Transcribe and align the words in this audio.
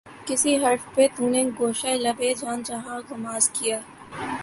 کس 0.27 0.45
حرف 0.63 0.83
پہ 0.95 1.03
تو 1.15 1.23
نے 1.29 1.41
گوشۂ 1.59 1.91
لب 2.03 2.17
اے 2.23 2.29
جان 2.39 2.57
جہاں 2.67 2.99
غماز 3.09 3.43
کیا 3.49 3.77